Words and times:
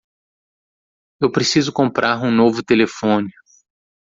Eu 1.21 1.31
preciso 1.31 1.71
comprar 1.71 2.19
um 2.23 2.31
novo 2.31 2.63
telefone. 2.63 3.29